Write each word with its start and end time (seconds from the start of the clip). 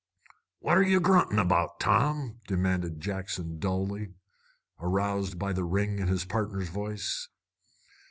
"What're 0.61 0.81
ye 0.81 0.97
gruntin' 0.97 1.37
about, 1.37 1.79
Tom?" 1.79 2.39
demanded 2.47 2.99
Jackson 2.99 3.59
dully, 3.59 4.15
aroused 4.79 5.37
by 5.37 5.53
the 5.53 5.63
ring 5.63 5.99
in 5.99 6.07
his 6.07 6.25
partner's 6.25 6.69
voice. 6.69 7.29